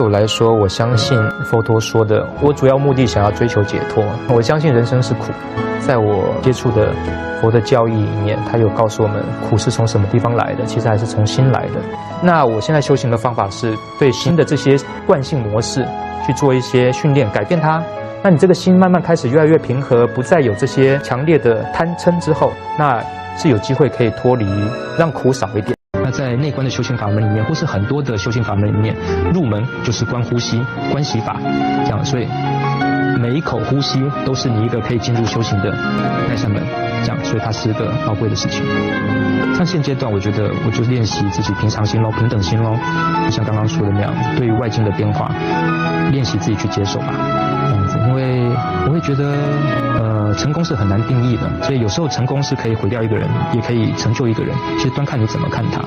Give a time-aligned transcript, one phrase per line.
[0.00, 4.04] 对我来说，我相信佛陀说的，我主要目的想要追求解脱。
[4.28, 5.32] 我相信人生是苦，
[5.80, 6.94] 在我接触的
[7.40, 10.64] 佛的教义里面，他有告诉我们，苦是从什么地方来的？
[10.66, 11.80] 其实还是从心来的。
[12.22, 15.84] 那我现在修行的方法是对心的这些惯性模式
[16.24, 17.82] 去做一些训练，改变它。
[18.22, 23.02] 那你这个心慢慢开始越来越平和，不再有这些强烈的贪嗔之后，那
[23.36, 24.46] 是有机会可以脱离，
[24.96, 25.77] 让苦少一点。
[26.08, 28.96] 那在内观的修行法门里面，或是很多的修行法门里面，
[29.34, 30.58] 入门就是观呼吸、
[30.90, 31.36] 观息法，
[31.84, 32.26] 这样，所以
[33.20, 35.70] 每一口呼吸都是你一个可以进入修行的
[36.26, 36.62] 那扇门，
[37.04, 38.64] 这样，所以它是个宝贵的事情。
[39.54, 42.74] 像现阶段，我觉得我就练习自己平常心喽，平等心喽，
[43.26, 45.30] 就像刚刚说的那样，对于外境的变化，
[46.10, 47.12] 练习自己去接受吧，
[47.68, 48.48] 这样子，因为
[48.86, 49.34] 我会觉得，
[50.38, 55.82] 成功是很难定义的，所以有时候成功是可以毁掉一个人，也可以成就一个人，其实端看你怎么看他。